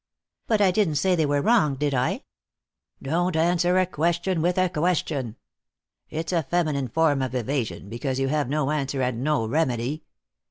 "But 0.47 0.61
I 0.61 0.71
didn't 0.71 0.95
say 0.95 1.13
they 1.13 1.27
were 1.27 1.43
wrong, 1.43 1.75
did 1.75 1.93
I?" 1.93 2.23
"Don't 3.03 3.35
answer 3.35 3.77
a 3.77 3.85
question 3.85 4.41
with 4.41 4.57
a 4.57 4.67
question. 4.67 5.35
It's 6.09 6.33
a 6.33 6.41
feminine 6.41 6.87
form 6.87 7.21
of 7.21 7.35
evasion, 7.35 7.87
because 7.87 8.19
you 8.19 8.27
have 8.27 8.49
no 8.49 8.71
answer 8.71 9.03
and 9.03 9.23
no 9.23 9.45
remedy. 9.45 10.05